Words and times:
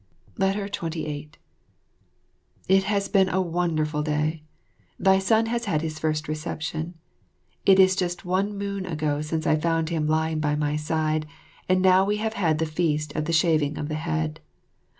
28 0.39 1.37
It 2.67 2.83
has 2.85 3.07
been 3.07 3.29
a 3.29 3.39
wonderful 3.39 4.01
day. 4.01 4.41
Thy 4.97 5.19
son 5.19 5.45
has 5.45 5.65
had 5.65 5.83
his 5.83 5.99
first 5.99 6.27
reception. 6.27 6.95
It 7.67 7.79
is 7.79 7.95
just 7.95 8.25
one 8.25 8.57
moon 8.57 8.87
ago 8.87 9.21
since 9.21 9.45
I 9.45 9.57
found 9.57 9.89
him 9.89 10.07
lying 10.07 10.39
by 10.39 10.55
my 10.55 10.75
side, 10.75 11.27
and 11.69 11.83
now 11.83 12.03
we 12.03 12.17
have 12.17 12.33
had 12.33 12.57
the 12.57 12.65
feast 12.65 13.15
of 13.15 13.25
the 13.25 13.31
shaving 13.31 13.77
of 13.77 13.89
the 13.89 13.93
head. 14.01 14.39